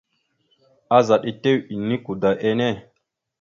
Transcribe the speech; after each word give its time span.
Azaɗ 0.97 1.21
etew 1.29 1.57
enikwada 1.73 2.29
enne. 2.47 2.67